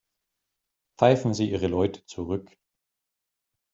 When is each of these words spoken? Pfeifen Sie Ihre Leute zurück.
Pfeifen 0.97 1.35
Sie 1.35 1.51
Ihre 1.51 1.67
Leute 1.67 2.03
zurück. 2.07 2.57